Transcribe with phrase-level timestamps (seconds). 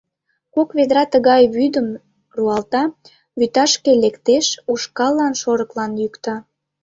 [0.53, 1.87] Кок ведра тыгай вӱдым
[2.37, 2.83] руалта,
[3.39, 6.35] вӱташке лектеш, ушкаллан, шорыклан йӱкта.